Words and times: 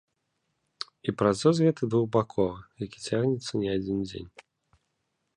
І 1.09 1.13
працэс 1.19 1.59
гэты 1.65 1.83
двухбаковы, 1.93 2.55
які 2.85 2.99
цягнецца 3.07 3.51
не 3.65 3.69
адзін 3.77 3.99
дзень. 4.07 4.29